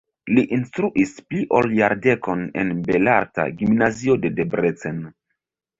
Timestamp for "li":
0.35-0.43